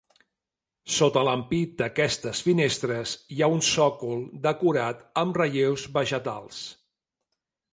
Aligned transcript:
Sota 0.93 1.21
l'ampit 1.27 1.75
d'aquestes 1.81 2.41
finestres 2.47 3.13
hi 3.35 3.43
ha 3.43 3.49
un 3.57 3.61
sòcol 3.67 4.25
decorat 4.47 5.05
amb 5.25 5.39
relleus 5.43 5.85
vegetals. 5.99 6.65